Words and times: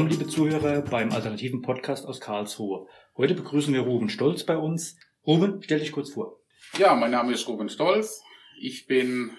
willkommen, 0.00 0.18
liebe 0.18 0.30
Zuhörer, 0.30 0.80
beim 0.80 1.12
alternativen 1.12 1.60
Podcast 1.60 2.06
aus 2.06 2.22
Karlsruhe. 2.22 2.86
Heute 3.18 3.34
begrüßen 3.34 3.74
wir 3.74 3.82
Ruben 3.82 4.08
Stolz 4.08 4.44
bei 4.44 4.56
uns. 4.56 4.96
Ruben, 5.26 5.60
stell 5.62 5.78
dich 5.78 5.92
kurz 5.92 6.14
vor. 6.14 6.38
Ja, 6.78 6.94
mein 6.94 7.10
Name 7.10 7.34
ist 7.34 7.46
Ruben 7.46 7.68
Stolz. 7.68 8.22
Ich 8.58 8.86
bin 8.86 9.32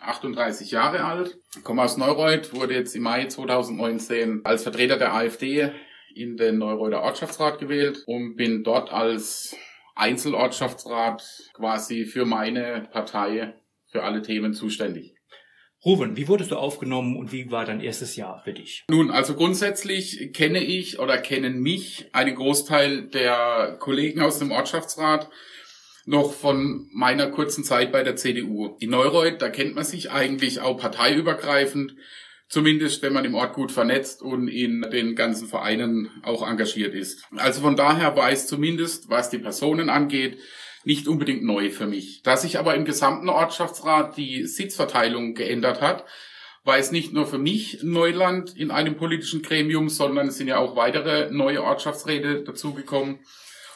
38 0.00 0.70
Jahre 0.70 1.04
alt, 1.04 1.38
komme 1.64 1.82
aus 1.82 1.98
Neureuth, 1.98 2.54
wurde 2.54 2.72
jetzt 2.72 2.96
im 2.96 3.02
Mai 3.02 3.26
2019 3.26 4.40
als 4.44 4.62
Vertreter 4.62 4.96
der 4.96 5.12
AfD 5.12 5.72
in 6.14 6.38
den 6.38 6.56
Neureuther 6.56 7.02
Ortschaftsrat 7.02 7.58
gewählt 7.58 8.02
und 8.06 8.36
bin 8.36 8.64
dort 8.64 8.90
als 8.90 9.54
Einzelortschaftsrat 9.96 11.50
quasi 11.52 12.06
für 12.06 12.24
meine 12.24 12.88
Partei 12.90 13.52
für 13.88 14.02
alle 14.02 14.22
Themen 14.22 14.54
zuständig. 14.54 15.15
Ruben, 15.86 16.16
wie 16.16 16.26
wurdest 16.26 16.50
du 16.50 16.56
aufgenommen 16.56 17.16
und 17.16 17.30
wie 17.30 17.48
war 17.52 17.64
dein 17.64 17.80
erstes 17.80 18.16
Jahr 18.16 18.42
für 18.42 18.52
dich? 18.52 18.82
Nun, 18.90 19.12
also 19.12 19.34
grundsätzlich 19.34 20.32
kenne 20.32 20.58
ich 20.58 20.98
oder 20.98 21.16
kennen 21.16 21.60
mich 21.60 22.08
einen 22.10 22.34
Großteil 22.34 23.02
der 23.02 23.76
Kollegen 23.78 24.20
aus 24.20 24.40
dem 24.40 24.50
Ortschaftsrat 24.50 25.30
noch 26.04 26.32
von 26.32 26.88
meiner 26.92 27.28
kurzen 27.28 27.62
Zeit 27.62 27.92
bei 27.92 28.02
der 28.02 28.16
CDU. 28.16 28.76
In 28.80 28.90
Neureuth, 28.90 29.40
da 29.40 29.48
kennt 29.48 29.76
man 29.76 29.84
sich 29.84 30.10
eigentlich 30.10 30.58
auch 30.60 30.76
parteiübergreifend, 30.76 31.94
zumindest 32.48 33.02
wenn 33.02 33.12
man 33.12 33.24
im 33.24 33.36
Ort 33.36 33.54
gut 33.54 33.70
vernetzt 33.70 34.22
und 34.22 34.48
in 34.48 34.82
den 34.90 35.14
ganzen 35.14 35.46
Vereinen 35.46 36.10
auch 36.24 36.48
engagiert 36.48 36.94
ist. 36.94 37.28
Also 37.36 37.60
von 37.60 37.76
daher 37.76 38.16
es 38.32 38.48
zumindest, 38.48 39.08
was 39.08 39.30
die 39.30 39.38
Personen 39.38 39.88
angeht, 39.88 40.38
nicht 40.86 41.08
unbedingt 41.08 41.42
neu 41.42 41.70
für 41.70 41.86
mich. 41.86 42.22
Da 42.22 42.36
sich 42.36 42.60
aber 42.60 42.76
im 42.76 42.84
gesamten 42.84 43.28
Ortschaftsrat 43.28 44.16
die 44.16 44.46
Sitzverteilung 44.46 45.34
geändert 45.34 45.80
hat, 45.80 46.04
war 46.62 46.78
es 46.78 46.92
nicht 46.92 47.12
nur 47.12 47.26
für 47.26 47.38
mich 47.38 47.82
Neuland 47.82 48.56
in 48.56 48.70
einem 48.70 48.96
politischen 48.96 49.42
Gremium, 49.42 49.88
sondern 49.88 50.28
es 50.28 50.36
sind 50.36 50.46
ja 50.46 50.58
auch 50.58 50.76
weitere 50.76 51.30
neue 51.32 51.64
Ortschaftsräte 51.64 52.44
dazugekommen. 52.44 53.18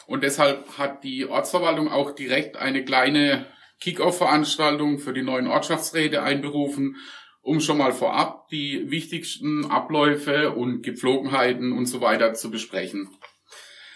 Und 0.07 0.23
deshalb 0.23 0.77
hat 0.77 1.03
die 1.03 1.25
Ortsverwaltung 1.25 1.89
auch 1.89 2.11
direkt 2.11 2.55
eine 2.55 2.85
kleine 2.85 3.45
Kick-Off-Veranstaltung 3.81 4.99
für 4.99 5.11
die 5.11 5.21
neuen 5.21 5.47
Ortschaftsräte 5.47 6.23
einberufen, 6.23 6.95
um 7.41 7.59
schon 7.59 7.77
mal 7.77 7.91
vorab 7.91 8.47
die 8.49 8.89
wichtigsten 8.89 9.65
Abläufe 9.69 10.51
und 10.51 10.81
Gepflogenheiten 10.81 11.73
und 11.73 11.87
so 11.87 11.99
weiter 11.99 12.33
zu 12.35 12.51
besprechen. 12.51 13.09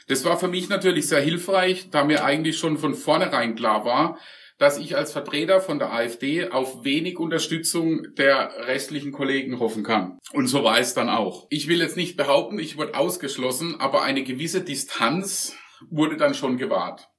Das 0.08 0.23
war 0.23 0.39
für 0.39 0.48
mich 0.48 0.70
natürlich 0.70 1.08
sehr 1.08 1.22
hilfreich, 1.22 1.89
da 1.89 2.03
mir 2.03 2.23
eigentlich 2.23 2.58
schon 2.58 2.78
von 2.78 2.94
vornherein 2.94 3.56
klar 3.56 3.86
war, 3.86 4.20
dass 4.58 4.78
ich 4.78 4.95
als 4.95 5.12
Vertreter 5.12 5.59
von 5.59 5.80
der 5.80 5.92
AfD 5.92 6.50
auf 6.50 6.86
wenig 6.86 7.17
Unterstützung 7.17 8.14
der 8.16 8.53
restlichen 8.67 9.12
Kollegen 9.12 9.59
hoffen 9.59 9.84
kann. 9.84 10.17
Und 10.31 10.47
so 10.47 10.64
war 10.64 10.80
es 10.80 10.94
dann 10.94 11.09
auch. 11.09 11.47
Ich 11.50 11.67
will 11.67 11.80
jetzt 11.80 11.97
nicht 11.97 12.16
behaupten, 12.16 12.59
ich 12.59 12.78
wurde 12.78 12.95
ausgeschlossen, 12.95 13.80
aber 13.80 14.03
eine 14.03 14.23
gewisse 14.23 14.62
Distanz 14.62 15.56
wurde 15.89 16.17
dann 16.17 16.34
schon 16.34 16.58
gewahrt. 16.58 17.09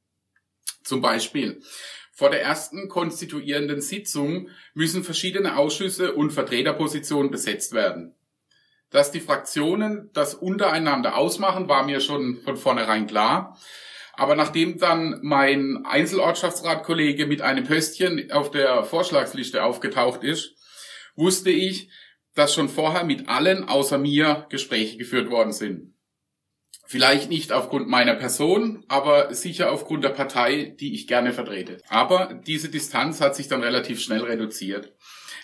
Zum 0.82 1.02
Beispiel, 1.02 1.60
vor 2.12 2.30
der 2.30 2.42
ersten 2.42 2.88
konstituierenden 2.88 3.82
Sitzung 3.82 4.48
müssen 4.72 5.04
verschiedene 5.04 5.56
Ausschüsse 5.58 6.14
und 6.14 6.30
Vertreterpositionen 6.30 7.30
besetzt 7.30 7.74
werden. 7.74 8.14
Dass 8.90 9.10
die 9.10 9.20
Fraktionen 9.20 10.10
das 10.12 10.34
untereinander 10.34 11.16
ausmachen, 11.16 11.68
war 11.68 11.84
mir 11.84 12.00
schon 12.00 12.40
von 12.42 12.56
vornherein 12.56 13.06
klar. 13.06 13.58
Aber 14.14 14.34
nachdem 14.34 14.78
dann 14.78 15.20
mein 15.22 15.84
Einzelortschaftsratkollege 15.84 17.26
mit 17.26 17.42
einem 17.42 17.64
Pöstchen 17.64 18.30
auf 18.32 18.50
der 18.50 18.84
Vorschlagsliste 18.84 19.62
aufgetaucht 19.62 20.24
ist, 20.24 20.54
wusste 21.16 21.50
ich, 21.50 21.90
dass 22.34 22.54
schon 22.54 22.68
vorher 22.68 23.04
mit 23.04 23.28
allen 23.28 23.64
außer 23.64 23.98
mir 23.98 24.46
Gespräche 24.48 24.96
geführt 24.96 25.30
worden 25.30 25.52
sind. 25.52 25.94
Vielleicht 26.86 27.28
nicht 27.28 27.50
aufgrund 27.50 27.88
meiner 27.88 28.14
Person, 28.14 28.84
aber 28.86 29.34
sicher 29.34 29.72
aufgrund 29.72 30.04
der 30.04 30.10
Partei, 30.10 30.76
die 30.78 30.94
ich 30.94 31.08
gerne 31.08 31.32
vertrete. 31.32 31.78
Aber 31.88 32.40
diese 32.46 32.68
Distanz 32.68 33.20
hat 33.20 33.34
sich 33.34 33.48
dann 33.48 33.62
relativ 33.62 34.00
schnell 34.00 34.22
reduziert 34.22 34.94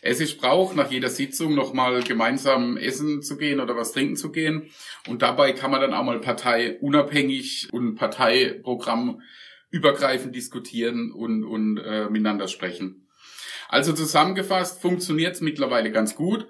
es 0.05 0.21
ist 0.21 0.41
Brauch, 0.41 0.75
nach 0.75 0.91
jeder 0.91 1.09
Sitzung 1.09 1.55
nochmal 1.55 2.03
gemeinsam 2.03 2.77
essen 2.77 3.23
zu 3.23 3.37
gehen 3.37 3.61
oder 3.61 3.77
was 3.77 3.93
trinken 3.93 4.17
zu 4.17 4.33
gehen. 4.33 4.69
Und 5.09 5.23
dabei 5.23 5.53
kann 5.53 5.71
man 5.71 5.81
dann 5.81 5.95
auch 5.95 6.03
mal 6.03 6.21
parteiunabhängig 6.21 7.69
und 7.73 7.95
Parteiprogramm 7.95 9.23
übergreifend 9.71 10.35
diskutieren 10.35 11.13
und, 11.13 11.45
und 11.45 11.79
äh, 11.79 12.11
miteinander 12.11 12.49
sprechen. 12.49 13.07
Also 13.69 13.93
zusammengefasst 13.93 14.83
funktioniert 14.83 15.37
es 15.37 15.41
mittlerweile 15.41 15.93
ganz 15.93 16.17
gut. 16.17 16.49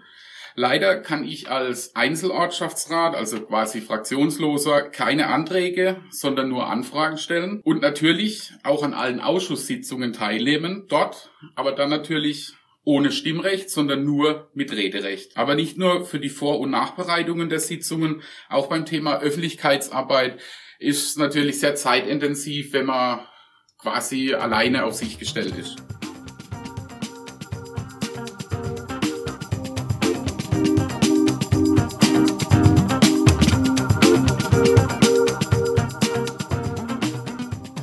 Leider 0.55 0.97
kann 0.97 1.25
ich 1.25 1.51
als 1.51 1.95
Einzelortschaftsrat, 1.95 3.15
also 3.15 3.41
quasi 3.41 3.83
fraktionsloser, 3.83 4.83
keine 4.83 5.29
Anträge, 5.29 6.01
sondern 6.11 6.49
nur 6.49 6.69
Anfragen 6.69 7.19
stellen 7.19 7.61
und 7.65 7.83
natürlich 7.83 8.53
auch 8.62 8.83
an 8.83 8.95
allen 8.95 9.21
Ausschusssitzungen 9.21 10.15
teilnehmen, 10.15 10.87
dort 10.89 11.31
aber 11.55 11.73
dann 11.73 11.91
natürlich 11.91 12.55
ohne 12.84 13.12
Stimmrecht, 13.12 13.70
sondern 13.70 14.04
nur 14.04 14.50
mit 14.54 14.72
Rederecht. 14.72 15.37
Aber 15.37 15.54
nicht 15.54 15.78
nur 15.78 16.04
für 16.04 16.19
die 16.19 16.28
Vor- 16.28 16.60
und 16.60 16.70
Nachbereitungen 16.70 17.48
der 17.48 17.60
Sitzungen, 17.60 18.22
auch 18.48 18.69
beim 18.69 18.87
Thema 18.87 19.20
Öffentlichkeitsarbeit 19.20 20.41
ist 20.78 21.16
natürlich 21.16 21.60
sehr 21.60 21.76
zeitintensiv, 21.76 22.72
wenn 22.72 22.87
man 22.87 23.20
quasi 23.78 24.34
alleine 24.34 24.84
auf 24.84 24.94
sich 24.94 25.19
gestellt 25.19 25.56
ist. 25.56 25.76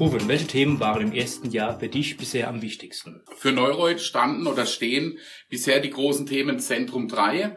Ruben, 0.10 0.28
welche 0.28 0.48
Themen 0.48 0.80
waren 0.80 1.04
im 1.04 1.14
ersten 1.14 1.52
Jahr 1.52 1.80
für 1.80 1.88
dich 1.88 2.18
bisher 2.18 2.48
am 2.48 2.64
wichtigsten? 2.64 3.22
Für 3.38 3.52
Neureuth 3.52 4.02
standen 4.02 4.48
oder 4.48 4.66
stehen 4.66 5.20
bisher 5.50 5.82
die 5.82 5.92
großen 5.92 6.26
Themen 6.26 6.60
Zentrum 6.60 7.08
3, 7.08 7.56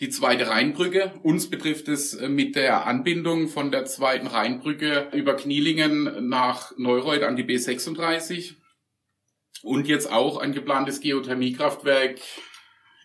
die 0.00 0.08
zweite 0.08 0.48
Rheinbrücke. 0.48 1.20
Uns 1.22 1.50
betrifft 1.50 1.88
es 1.88 2.14
äh, 2.14 2.30
mit 2.30 2.56
der 2.56 2.86
Anbindung 2.86 3.48
von 3.48 3.70
der 3.70 3.84
zweiten 3.84 4.28
Rheinbrücke 4.28 5.10
über 5.12 5.36
Knielingen 5.36 6.26
nach 6.26 6.72
Neureuth 6.78 7.22
an 7.22 7.36
die 7.36 7.44
B36 7.44 8.54
und 9.62 9.86
jetzt 9.86 10.10
auch 10.10 10.38
ein 10.38 10.54
geplantes 10.54 11.00
Geothermiekraftwerk 11.00 12.18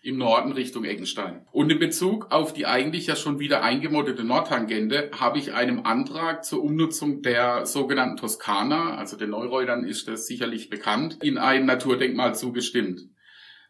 im 0.02 0.18
Norden 0.18 0.52
Richtung 0.52 0.84
Eckenstein. 0.84 1.46
Und 1.52 1.70
in 1.70 1.78
Bezug 1.78 2.30
auf 2.30 2.52
die 2.52 2.66
eigentlich 2.66 3.06
ja 3.06 3.16
schon 3.16 3.38
wieder 3.38 3.62
eingemoddete 3.62 4.24
Nordtangente 4.24 5.10
habe 5.18 5.38
ich 5.38 5.52
einem 5.52 5.84
Antrag 5.84 6.44
zur 6.44 6.62
Umnutzung 6.62 7.22
der 7.22 7.66
sogenannten 7.66 8.16
Toskana, 8.16 8.96
also 8.96 9.16
den 9.16 9.30
Neureutern 9.30 9.84
ist 9.84 10.08
das 10.08 10.26
sicherlich 10.26 10.70
bekannt, 10.70 11.18
in 11.22 11.38
ein 11.38 11.66
Naturdenkmal 11.66 12.34
zugestimmt. 12.34 13.00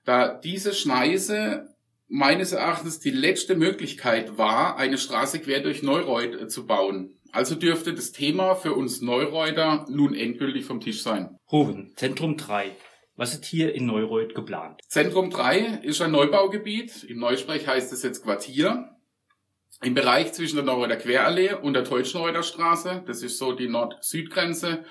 Da 0.04 0.34
diese 0.34 0.72
Schneise 0.72 1.74
meines 2.08 2.52
Erachtens 2.52 3.00
die 3.00 3.10
letzte 3.10 3.54
Möglichkeit 3.54 4.38
war, 4.38 4.78
eine 4.78 4.98
Straße 4.98 5.40
quer 5.40 5.60
durch 5.60 5.82
Neureuth 5.82 6.34
äh, 6.34 6.48
zu 6.48 6.66
bauen. 6.66 7.14
Also 7.30 7.54
dürfte 7.54 7.92
das 7.92 8.12
Thema 8.12 8.54
für 8.54 8.72
uns 8.72 9.02
Neureuter 9.02 9.84
nun 9.90 10.14
endgültig 10.14 10.64
vom 10.64 10.80
Tisch 10.80 11.02
sein. 11.02 11.36
Ruben, 11.52 11.92
Zentrum 11.96 12.38
3. 12.38 12.72
Was 13.18 13.34
ist 13.34 13.46
hier 13.46 13.74
in 13.74 13.84
Neureuth 13.86 14.36
geplant? 14.36 14.80
Zentrum 14.86 15.30
3 15.30 15.80
ist 15.82 16.00
ein 16.00 16.12
Neubaugebiet. 16.12 17.02
Im 17.02 17.18
Neusprech 17.18 17.66
heißt 17.66 17.92
es 17.92 18.04
jetzt 18.04 18.22
Quartier. 18.22 18.96
Im 19.82 19.94
Bereich 19.94 20.32
zwischen 20.34 20.54
der 20.54 20.64
Neureuther 20.64 20.94
Querallee 20.94 21.54
und 21.54 21.72
der 21.72 21.82
Teutschenreuther 21.82 22.44
Straße, 22.44 23.02
das 23.08 23.24
ist 23.24 23.38
so 23.38 23.54
die 23.54 23.68
Nord-Süd-Grenze, 23.68 24.84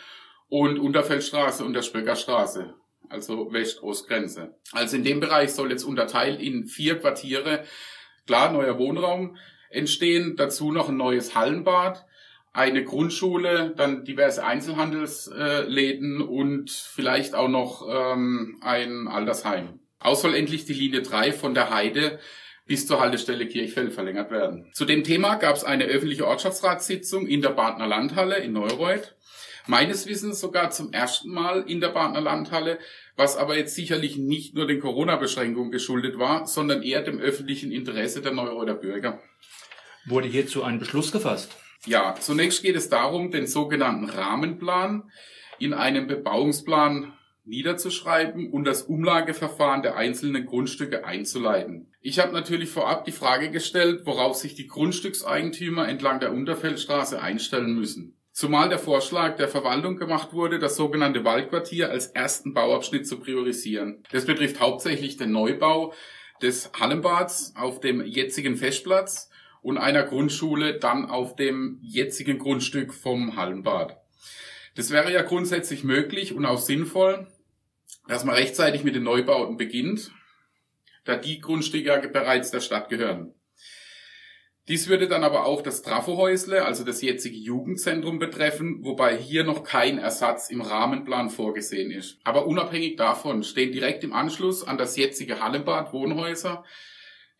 und 0.50 0.78
Unterfeldstraße 0.78 1.64
und 1.64 1.72
der 1.72 1.84
Spöcker 1.84 2.18
Straße, 2.18 2.74
also 3.08 3.54
West-Ost-Grenze. 3.54 4.58
Also 4.74 4.98
in 4.98 5.06
dem 5.06 5.22
Bereich 5.22 5.54
soll 5.54 5.72
jetzt 5.72 5.84
unterteilt 5.84 6.42
in 6.42 6.68
vier 6.68 7.00
Quartiere, 7.00 7.64
klar, 8.26 8.52
neuer 8.52 8.78
Wohnraum 8.78 9.38
entstehen, 9.70 10.36
dazu 10.36 10.74
noch 10.74 10.90
ein 10.90 10.98
neues 10.98 11.34
Hallenbad, 11.34 12.06
eine 12.58 12.84
Grundschule, 12.84 13.76
dann 13.78 14.04
diverse 14.04 14.44
Einzelhandelsläden 14.44 16.24
und 16.24 16.72
vielleicht 16.72 17.36
auch 17.36 17.50
noch 17.50 17.88
ähm, 17.88 18.58
ein 18.62 19.08
Altersheim. 19.08 19.80
Auch 20.00 20.16
soll 20.16 20.34
endlich 20.34 20.66
die 20.66 20.74
Linie 20.74 21.04
3 21.04 21.34
von 21.34 21.54
der 21.54 21.70
Heide 21.70 22.20
bis 22.66 22.88
zur 22.88 23.00
Haltestelle 23.00 23.48
Kirchfeld 23.48 23.94
verlängert 23.94 24.32
werden. 24.32 24.72
Zu 24.74 24.86
dem 24.86 25.04
Thema 25.04 25.36
gab 25.36 25.56
es 25.56 25.64
eine 25.64 25.84
öffentliche 25.86 26.26
Ortschaftsratssitzung 26.26 27.28
in 27.28 27.44
der 27.44 27.50
Badner 27.50 27.86
Landhalle 27.86 28.38
in 28.38 28.54
Neureuth. 28.54 29.16
Meines 29.68 30.08
Wissens 30.08 30.40
sogar 30.40 30.72
zum 30.72 30.92
ersten 30.92 31.30
Mal 31.30 31.64
in 31.68 31.80
der 31.80 31.90
Badner 31.90 32.22
Landhalle, 32.22 32.80
was 33.16 33.38
aber 33.38 33.56
jetzt 33.56 33.76
sicherlich 33.76 34.18
nicht 34.18 34.56
nur 34.56 34.66
den 34.66 34.80
Corona-Beschränkungen 34.80 35.70
geschuldet 35.70 36.18
war, 36.18 36.48
sondern 36.48 36.82
eher 36.82 37.04
dem 37.04 37.20
öffentlichen 37.20 37.72
Interesse 37.72 38.22
der 38.24 38.34
Neureuther 38.34 38.74
Bürger. 38.74 39.22
Wurde 40.08 40.28
hierzu 40.28 40.64
ein 40.64 40.80
Beschluss 40.80 41.12
gefasst? 41.12 41.56
Ja, 41.86 42.16
zunächst 42.20 42.64
geht 42.64 42.76
es 42.76 42.90
darum, 42.90 43.32
den 43.32 43.48
sogenannten 43.48 44.10
Rahmenplan 44.10 45.12
in 45.60 45.74
einem 45.74 46.08
Bebauungsplan 46.08 47.14
niederzuschreiben 47.46 48.52
und 48.52 48.66
das 48.66 48.84
Umlageverfahren 48.84 49.82
der 49.82 49.96
einzelnen 49.96 50.46
Grundstücke 50.46 51.06
einzuleiten. 51.06 51.94
Ich 52.02 52.20
habe 52.20 52.34
natürlich 52.34 52.70
vorab 52.70 53.06
die 53.06 53.12
Frage 53.12 53.50
gestellt, 53.52 54.02
worauf 54.06 54.36
sich 54.36 54.56
die 54.56 54.68
Grundstückseigentümer 54.68 55.88
entlang 55.88 56.20
der 56.20 56.34
Unterfeldstraße 56.34 57.22
einstellen 57.22 57.74
müssen. 57.74 58.18
Zumal 58.38 58.70
der 58.70 58.78
Vorschlag 58.78 59.38
der 59.38 59.48
Verwaltung 59.48 59.96
gemacht 59.96 60.34
wurde, 60.34 60.60
das 60.60 60.76
sogenannte 60.76 61.24
Waldquartier 61.24 61.90
als 61.90 62.08
ersten 62.08 62.54
Bauabschnitt 62.54 63.08
zu 63.08 63.20
priorisieren. 63.20 64.04
Das 64.12 64.26
betrifft 64.26 64.60
hauptsächlich 64.60 65.18
den 65.18 65.32
Neubau 65.32 65.94
des 66.42 66.72
Hallenbads 66.80 67.54
auf 67.56 67.80
dem 67.80 68.06
jetzigen 68.06 68.56
Festplatz 68.56 69.32
und 69.68 69.78
einer 69.78 70.04
Grundschule 70.04 70.80
dann 70.80 71.10
auf 71.10 71.36
dem 71.36 71.78
jetzigen 71.82 72.40
Grundstück 72.40 72.94
vom 72.94 73.36
Hallenbad. 73.36 73.98
Das 74.76 74.92
wäre 74.92 75.12
ja 75.12 75.24
grundsätzlich 75.24 75.84
möglich 75.84 76.34
und 76.34 76.46
auch 76.46 76.60
sinnvoll, 76.60 77.28
dass 78.08 78.24
man 78.24 78.36
rechtzeitig 78.36 78.86
mit 78.86 78.96
den 78.96 79.04
Neubauten 79.04 79.58
beginnt, 79.58 80.12
da 81.04 81.18
die 81.18 81.42
Grundstücke 81.42 81.88
ja 81.88 82.00
bereits 82.00 82.50
der 82.50 82.62
Stadt 82.62 82.88
gehören. 82.88 83.34
Dies 84.70 84.88
würde 84.88 85.10
dann 85.10 85.26
aber 85.26 85.46
auch 85.46 85.62
das 85.62 85.82
Trafohäusle, 85.82 86.64
also 86.64 86.86
das 86.86 87.02
jetzige 87.02 87.36
Jugendzentrum 87.36 88.20
betreffen, 88.20 88.86
wobei 88.86 89.18
hier 89.18 89.44
noch 89.44 89.66
kein 89.66 89.98
Ersatz 89.98 90.50
im 90.50 90.62
Rahmenplan 90.62 91.30
vorgesehen 91.30 91.92
ist. 91.92 92.20
Aber 92.24 92.48
unabhängig 92.48 92.96
davon 92.96 93.44
stehen 93.44 93.74
direkt 93.74 94.06
im 94.06 94.14
Anschluss 94.14 94.66
an 94.66 94.78
das 94.78 94.96
jetzige 94.96 95.42
Hallenbad 95.42 95.92
Wohnhäuser, 95.92 96.64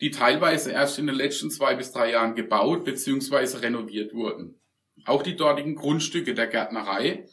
die 0.02 0.12
teilweise 0.12 0.72
erst 0.72 1.00
in 1.00 1.08
den 1.08 1.16
letzten 1.16 1.50
zwei 1.50 1.76
bis 1.76 1.92
drei 1.92 2.12
Jahren 2.12 2.36
gebaut 2.36 2.86
bzw. 2.86 3.58
renoviert 3.58 4.14
wurden. 4.14 4.60
Auch 5.06 5.24
die 5.24 5.36
dortigen 5.36 5.76
Grundstücke 5.76 6.34
der 6.34 6.48
Gärtnerei 6.48 7.26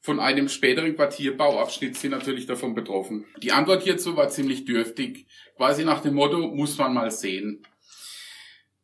von 0.00 0.20
einem 0.20 0.50
späteren 0.50 0.96
Quartierbauabschnitt 0.96 1.96
sind 1.96 2.10
natürlich 2.10 2.44
davon 2.44 2.74
betroffen. 2.74 3.24
Die 3.42 3.52
Antwort 3.52 3.82
hierzu 3.82 4.16
war 4.16 4.28
ziemlich 4.28 4.66
dürftig, 4.66 5.26
quasi 5.56 5.84
nach 5.84 6.02
dem 6.02 6.14
Motto, 6.14 6.48
muss 6.48 6.76
man 6.76 6.92
mal 6.92 7.10
sehen. 7.10 7.62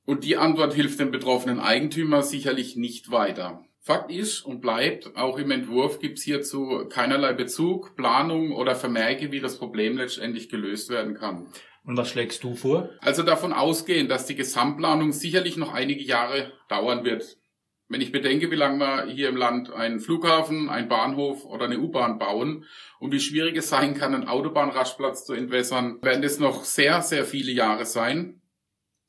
Und 0.07 0.25
die 0.25 0.39
Antwort 0.39 0.73
hilft 0.73 0.99
dem 0.99 1.11
betroffenen 1.11 1.61
Eigentümer 1.61 2.23
sicherlich 2.23 2.77
nicht 2.77 3.11
weiter. 3.11 3.65
Fakt 3.83 4.11
ist 4.11 4.41
und 4.41 4.61
bleibt, 4.61 5.15
auch 5.15 5.39
im 5.39 5.51
Entwurf 5.51 5.99
gibt 5.99 6.19
es 6.19 6.25
hierzu 6.25 6.87
keinerlei 6.89 7.35
Bezug, 7.35 7.97
Planung 7.97 8.53
oder 8.53 8.75
Vermerke, 8.75 9.31
wie 9.31 9.41
das 9.41 9.59
Problem 9.59 9.99
letztendlich 9.99 10.49
gelöst 10.49 10.89
werden 10.89 11.15
kann. 11.15 11.49
Und 11.85 11.97
was 11.97 12.11
schlägst 12.11 12.45
du 12.45 12.55
vor? 12.55 12.91
Also 13.01 13.23
davon 13.23 13.53
ausgehen, 13.53 14.09
dass 14.09 14.27
die 14.27 14.37
Gesamtplanung 14.37 15.13
sicherlich 15.13 15.57
noch 15.57 15.73
einige 15.73 16.03
Jahre 16.03 16.53
dauern 16.69 17.05
wird. 17.05 17.39
Wenn 17.89 18.01
ich 18.01 18.13
bedenke, 18.13 18.53
wie 18.53 18.57
lange 18.57 18.79
wir 18.79 19.07
hier 19.07 19.29
im 19.29 19.37
Land 19.37 19.73
einen 19.73 19.99
Flughafen, 19.99 20.69
einen 20.69 20.89
Bahnhof 20.89 21.45
oder 21.45 21.65
eine 21.65 21.81
U-Bahn 21.81 22.21
bauen 22.21 22.65
und 23.01 23.13
wie 23.13 23.19
schwierig 23.19 23.57
es 23.57 23.69
sein 23.69 23.95
kann, 23.95 24.15
einen 24.15 24.29
Autobahnrastplatz 24.29 25.25
zu 25.25 25.33
entwässern, 25.33 26.01
werden 26.01 26.23
es 26.23 26.39
noch 26.39 26.63
sehr, 26.63 27.03
sehr 27.03 27.25
viele 27.25 27.51
Jahre 27.51 27.85
sein. 27.85 28.41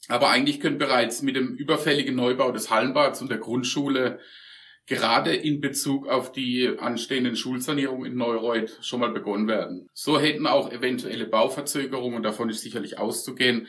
Aber 0.08 0.32
eigentlich 0.32 0.60
könnte 0.60 0.80
bereits 0.80 1.22
mit 1.22 1.36
dem 1.36 1.54
überfälligen 1.56 2.16
Neubau 2.16 2.52
des 2.52 2.72
Hallenbads 2.72 3.22
und 3.22 3.30
der 3.30 3.38
Grundschule 3.38 4.20
gerade 4.92 5.34
in 5.34 5.62
Bezug 5.62 6.06
auf 6.10 6.34
die 6.34 6.70
anstehenden 6.78 7.38
Schulsanierungen 7.38 8.12
in 8.12 8.18
Neureuth 8.18 8.78
schon 8.82 9.00
mal 9.00 9.14
begonnen 9.14 9.48
werden. 9.48 9.88
So 9.94 10.20
hätten 10.20 10.46
auch 10.46 10.70
eventuelle 10.70 11.28
Bauverzögerungen, 11.28 12.22
davon 12.22 12.50
ist 12.50 12.60
sicherlich 12.60 13.00
auszugehen, 13.00 13.68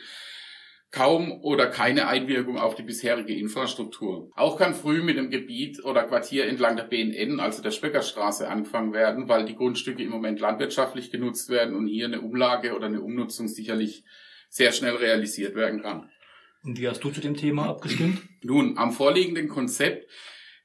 kaum 0.91 1.41
oder 1.41 1.67
keine 1.67 2.09
Einwirkung 2.09 2.57
auf 2.57 2.75
die 2.75 2.83
bisherige 2.83 3.33
Infrastruktur. 3.33 4.31
Auch 4.35 4.57
kann 4.57 4.75
früh 4.75 5.01
mit 5.01 5.15
dem 5.15 5.29
Gebiet 5.29 5.81
oder 5.85 6.03
Quartier 6.03 6.45
entlang 6.45 6.75
der 6.75 6.83
BNN, 6.83 7.39
also 7.39 7.63
der 7.63 7.71
Speckerstraße, 7.71 8.49
angefangen 8.49 8.91
werden, 8.91 9.29
weil 9.29 9.45
die 9.45 9.55
Grundstücke 9.55 10.03
im 10.03 10.09
Moment 10.09 10.41
landwirtschaftlich 10.41 11.09
genutzt 11.09 11.47
werden 11.47 11.73
und 11.73 11.87
hier 11.87 12.07
eine 12.07 12.19
Umlage 12.19 12.75
oder 12.75 12.87
eine 12.87 12.99
Umnutzung 12.99 13.47
sicherlich 13.47 14.03
sehr 14.49 14.73
schnell 14.73 14.97
realisiert 14.97 15.55
werden 15.55 15.81
kann. 15.81 16.09
Und 16.63 16.77
wie 16.81 16.89
hast 16.89 17.01
du 17.01 17.11
zu 17.11 17.21
dem 17.21 17.37
Thema 17.37 17.69
abgestimmt? 17.69 18.21
Nun, 18.41 18.77
am 18.77 18.91
vorliegenden 18.91 19.47
Konzept 19.47 20.09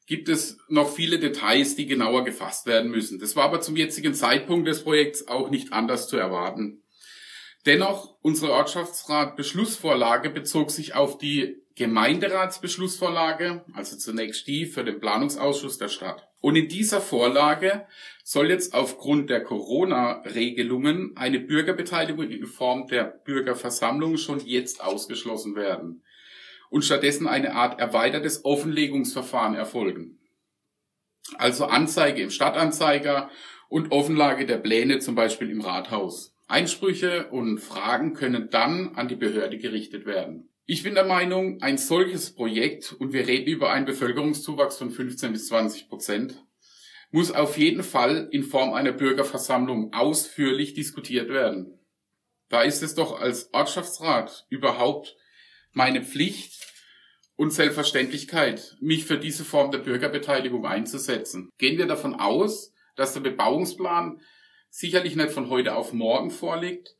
gibt 0.08 0.30
es 0.30 0.58
noch 0.68 0.90
viele 0.90 1.20
Details, 1.20 1.76
die 1.76 1.86
genauer 1.86 2.24
gefasst 2.24 2.66
werden 2.66 2.90
müssen. 2.90 3.20
Das 3.20 3.36
war 3.36 3.44
aber 3.44 3.60
zum 3.60 3.76
jetzigen 3.76 4.14
Zeitpunkt 4.14 4.66
des 4.66 4.82
Projekts 4.82 5.28
auch 5.28 5.50
nicht 5.50 5.72
anders 5.72 6.08
zu 6.08 6.16
erwarten. 6.16 6.82
Dennoch, 7.66 8.16
unsere 8.22 8.52
Ortschaftsrat-Beschlussvorlage 8.52 10.30
bezog 10.30 10.70
sich 10.70 10.94
auf 10.94 11.18
die 11.18 11.56
Gemeinderatsbeschlussvorlage, 11.74 13.64
also 13.74 13.98
zunächst 13.98 14.46
die 14.46 14.64
für 14.64 14.82
den 14.82 14.98
Planungsausschuss 14.98 15.76
der 15.76 15.88
Stadt. 15.88 16.26
Und 16.40 16.56
in 16.56 16.68
dieser 16.68 17.02
Vorlage 17.02 17.86
soll 18.24 18.48
jetzt 18.48 18.72
aufgrund 18.72 19.28
der 19.28 19.44
Corona-Regelungen 19.44 21.12
eine 21.16 21.38
Bürgerbeteiligung 21.38 22.30
in 22.30 22.46
Form 22.46 22.86
der 22.88 23.04
Bürgerversammlung 23.04 24.16
schon 24.16 24.40
jetzt 24.40 24.82
ausgeschlossen 24.82 25.54
werden 25.54 26.02
und 26.70 26.84
stattdessen 26.84 27.26
eine 27.26 27.54
Art 27.54 27.80
erweitertes 27.80 28.44
Offenlegungsverfahren 28.44 29.54
erfolgen. 29.54 30.18
Also 31.36 31.66
Anzeige 31.66 32.22
im 32.22 32.30
Stadtanzeiger 32.30 33.30
und 33.68 33.92
Offenlage 33.92 34.46
der 34.46 34.58
Pläne 34.58 34.98
zum 34.98 35.14
Beispiel 35.14 35.50
im 35.50 35.60
Rathaus. 35.60 36.34
Einsprüche 36.46 37.28
und 37.28 37.58
Fragen 37.58 38.14
können 38.14 38.48
dann 38.50 38.94
an 38.94 39.08
die 39.08 39.16
Behörde 39.16 39.58
gerichtet 39.58 40.06
werden. 40.06 40.48
Ich 40.64 40.82
bin 40.82 40.94
der 40.94 41.04
Meinung, 41.04 41.62
ein 41.62 41.78
solches 41.78 42.34
Projekt, 42.34 42.92
und 42.92 43.12
wir 43.12 43.26
reden 43.26 43.48
über 43.48 43.70
einen 43.70 43.86
Bevölkerungszuwachs 43.86 44.78
von 44.78 44.90
15 44.90 45.32
bis 45.32 45.48
20 45.48 45.88
Prozent, 45.88 46.44
muss 47.10 47.30
auf 47.30 47.56
jeden 47.56 47.82
Fall 47.82 48.28
in 48.32 48.42
Form 48.42 48.74
einer 48.74 48.92
Bürgerversammlung 48.92 49.92
ausführlich 49.94 50.74
diskutiert 50.74 51.30
werden. 51.30 51.78
Da 52.48 52.62
ist 52.62 52.82
es 52.82 52.94
doch 52.94 53.18
als 53.18 53.52
Ortschaftsrat 53.52 54.46
überhaupt 54.50 55.16
meine 55.72 56.02
Pflicht 56.04 56.54
und 57.36 57.52
Selbstverständlichkeit, 57.52 58.76
mich 58.80 59.04
für 59.04 59.18
diese 59.18 59.44
Form 59.44 59.70
der 59.70 59.78
Bürgerbeteiligung 59.78 60.66
einzusetzen. 60.66 61.50
Gehen 61.58 61.78
wir 61.78 61.86
davon 61.86 62.14
aus, 62.14 62.72
dass 62.96 63.12
der 63.12 63.20
Bebauungsplan 63.20 64.20
sicherlich 64.70 65.16
nicht 65.16 65.30
von 65.30 65.48
heute 65.48 65.76
auf 65.76 65.92
morgen 65.92 66.30
vorliegt. 66.30 66.96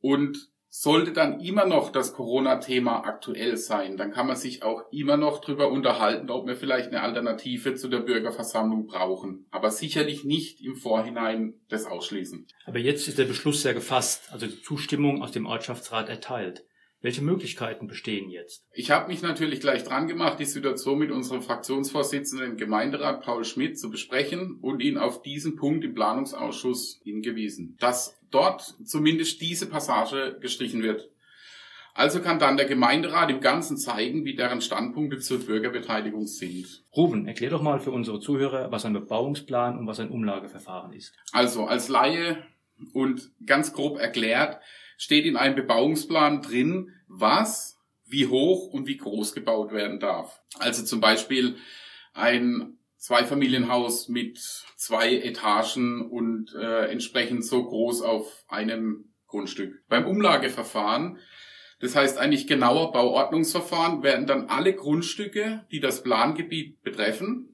Und 0.00 0.36
sollte 0.76 1.12
dann 1.12 1.38
immer 1.38 1.66
noch 1.66 1.90
das 1.90 2.14
Corona-Thema 2.14 3.04
aktuell 3.04 3.56
sein, 3.56 3.96
dann 3.96 4.10
kann 4.10 4.26
man 4.26 4.34
sich 4.34 4.64
auch 4.64 4.82
immer 4.90 5.16
noch 5.16 5.40
darüber 5.40 5.70
unterhalten, 5.70 6.30
ob 6.30 6.48
wir 6.48 6.56
vielleicht 6.56 6.88
eine 6.88 7.00
Alternative 7.00 7.76
zu 7.76 7.86
der 7.86 8.00
Bürgerversammlung 8.00 8.86
brauchen. 8.86 9.46
Aber 9.52 9.70
sicherlich 9.70 10.24
nicht 10.24 10.60
im 10.60 10.74
Vorhinein 10.74 11.54
das 11.68 11.86
ausschließen. 11.86 12.48
Aber 12.64 12.80
jetzt 12.80 13.06
ist 13.06 13.18
der 13.18 13.24
Beschluss 13.24 13.62
ja 13.62 13.72
gefasst, 13.72 14.32
also 14.32 14.46
die 14.46 14.60
Zustimmung 14.62 15.22
aus 15.22 15.30
dem 15.30 15.46
Ortschaftsrat 15.46 16.08
erteilt. 16.08 16.64
Welche 17.04 17.20
Möglichkeiten 17.20 17.86
bestehen 17.86 18.30
jetzt? 18.30 18.64
Ich 18.72 18.90
habe 18.90 19.08
mich 19.08 19.20
natürlich 19.20 19.60
gleich 19.60 19.84
dran 19.84 20.08
gemacht, 20.08 20.40
die 20.40 20.46
Situation 20.46 20.98
mit 20.98 21.10
unserem 21.10 21.42
Fraktionsvorsitzenden 21.42 22.52
im 22.52 22.56
Gemeinderat 22.56 23.20
Paul 23.20 23.44
Schmidt 23.44 23.78
zu 23.78 23.90
besprechen 23.90 24.56
und 24.62 24.80
ihn 24.80 24.96
auf 24.96 25.20
diesen 25.20 25.54
Punkt 25.54 25.84
im 25.84 25.94
Planungsausschuss 25.94 27.02
hingewiesen, 27.04 27.76
dass 27.78 28.18
dort 28.30 28.62
zumindest 28.86 29.42
diese 29.42 29.68
Passage 29.68 30.38
gestrichen 30.40 30.82
wird. 30.82 31.10
Also 31.92 32.22
kann 32.22 32.38
dann 32.38 32.56
der 32.56 32.66
Gemeinderat 32.66 33.28
im 33.28 33.40
Ganzen 33.40 33.76
zeigen, 33.76 34.24
wie 34.24 34.34
deren 34.34 34.62
Standpunkte 34.62 35.18
zur 35.18 35.40
Bürgerbeteiligung 35.40 36.26
sind. 36.26 36.84
Ruben, 36.96 37.26
erklär 37.26 37.50
doch 37.50 37.60
mal 37.60 37.80
für 37.80 37.90
unsere 37.90 38.18
Zuhörer, 38.18 38.72
was 38.72 38.86
ein 38.86 38.94
Bebauungsplan 38.94 39.78
und 39.78 39.86
was 39.86 40.00
ein 40.00 40.08
Umlageverfahren 40.08 40.94
ist. 40.94 41.14
Also 41.32 41.66
als 41.66 41.90
Laie 41.90 42.38
und 42.92 43.30
ganz 43.46 43.72
grob 43.72 43.98
erklärt, 43.98 44.60
steht 44.96 45.26
in 45.26 45.36
einem 45.36 45.56
Bebauungsplan 45.56 46.42
drin, 46.42 46.92
was, 47.08 47.78
wie 48.06 48.26
hoch 48.26 48.68
und 48.68 48.86
wie 48.86 48.96
groß 48.96 49.34
gebaut 49.34 49.72
werden 49.72 50.00
darf. 50.00 50.40
Also 50.58 50.84
zum 50.84 51.00
Beispiel 51.00 51.56
ein 52.12 52.78
Zweifamilienhaus 52.96 54.08
mit 54.08 54.38
zwei 54.76 55.16
Etagen 55.16 56.08
und 56.10 56.54
äh, 56.54 56.86
entsprechend 56.90 57.44
so 57.44 57.64
groß 57.64 58.02
auf 58.02 58.44
einem 58.48 59.12
Grundstück. 59.26 59.82
Beim 59.88 60.06
Umlageverfahren, 60.06 61.18
das 61.80 61.96
heißt 61.96 62.18
eigentlich 62.18 62.46
genauer 62.46 62.92
Bauordnungsverfahren, 62.92 64.02
werden 64.02 64.26
dann 64.26 64.48
alle 64.48 64.74
Grundstücke, 64.74 65.66
die 65.70 65.80
das 65.80 66.02
Plangebiet 66.02 66.80
betreffen, 66.82 67.53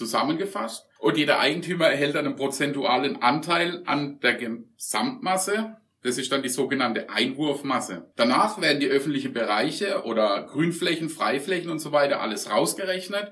zusammengefasst 0.00 0.88
und 0.98 1.18
jeder 1.18 1.38
Eigentümer 1.38 1.86
erhält 1.86 2.16
einen 2.16 2.36
prozentualen 2.36 3.20
Anteil 3.22 3.82
an 3.84 4.18
der 4.20 4.34
Gesamtmasse 4.34 5.76
das 6.02 6.16
ist 6.16 6.32
dann 6.32 6.42
die 6.42 6.48
sogenannte 6.48 7.10
Einwurfmasse. 7.10 8.10
Danach 8.16 8.60
werden 8.60 8.80
die 8.80 8.88
öffentlichen 8.88 9.34
Bereiche 9.34 10.04
oder 10.04 10.44
Grünflächen, 10.44 11.10
Freiflächen 11.10 11.70
und 11.70 11.78
so 11.78 11.92
weiter 11.92 12.22
alles 12.22 12.50
rausgerechnet. 12.50 13.30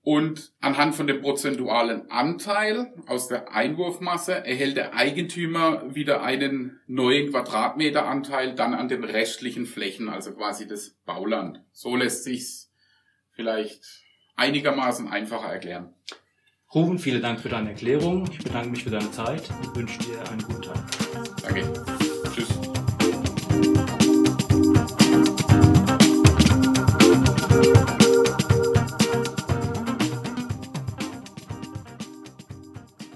Und 0.00 0.52
anhand 0.60 0.94
von 0.94 1.06
dem 1.06 1.20
prozentualen 1.20 2.10
Anteil 2.10 2.94
aus 3.06 3.28
der 3.28 3.52
Einwurfmasse 3.52 4.32
erhält 4.32 4.78
der 4.78 4.94
Eigentümer 4.94 5.94
wieder 5.94 6.22
einen 6.22 6.80
neuen 6.86 7.30
Quadratmeteranteil 7.30 8.54
dann 8.54 8.72
an 8.72 8.88
den 8.88 9.04
restlichen 9.04 9.66
Flächen, 9.66 10.08
also 10.08 10.32
quasi 10.32 10.66
das 10.66 10.96
Bauland. 11.04 11.62
So 11.72 11.94
lässt 11.94 12.24
sich's 12.24 12.72
vielleicht 13.32 13.84
einigermaßen 14.38 15.08
einfacher 15.08 15.52
erklären. 15.52 15.94
Ruben, 16.74 16.98
vielen 16.98 17.22
Dank 17.22 17.40
für 17.40 17.48
deine 17.48 17.70
Erklärung. 17.70 18.28
Ich 18.30 18.38
bedanke 18.38 18.70
mich 18.70 18.84
für 18.84 18.90
deine 18.90 19.10
Zeit 19.10 19.48
und 19.62 19.74
wünsche 19.74 19.98
dir 20.00 20.20
einen 20.30 20.42
guten 20.42 20.62
Tag. 20.62 20.78
Danke. 21.42 21.72
Tschüss. 22.34 22.48